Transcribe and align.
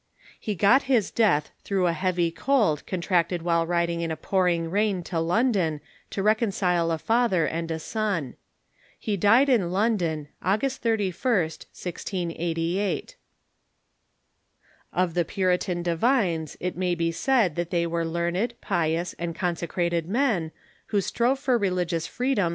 He 0.39 0.55
got 0.55 0.81
his 0.89 1.11
death 1.11 1.51
through 1.63 1.85
a 1.85 1.93
heavy 1.93 2.31
cold 2.31 2.87
contracted 2.87 3.43
while 3.43 3.67
riding 3.67 4.01
in 4.01 4.09
a 4.09 4.17
pouring 4.17 4.71
rain 4.71 5.03
to 5.03 5.19
London 5.19 5.79
to 6.09 6.23
reconcile 6.23 6.89
a 6.89 6.97
father 6.97 7.45
and 7.45 7.69
a 7.69 7.77
son. 7.77 8.33
He 8.97 9.15
died 9.15 9.47
in 9.47 9.69
London, 9.71 10.29
August 10.41 10.81
31st, 10.81 11.67
1688. 12.33 13.15
Of 14.91 15.13
the 15.13 15.23
Puritan 15.23 15.83
divines 15.83 16.57
it 16.59 16.75
may 16.75 16.95
be 16.95 17.11
said 17.11 17.55
that 17.55 17.69
they 17.69 17.83
Avere 17.85 18.11
learned, 18.11 18.55
pious, 18.59 19.13
and 19.19 19.35
consecrated 19.35 20.07
men, 20.09 20.51
who 20.87 20.99
strove 20.99 21.37
for 21.37 21.59
religious 21.59 22.07
freedom„. 22.07 22.49